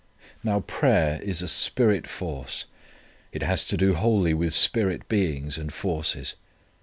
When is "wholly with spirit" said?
3.93-5.07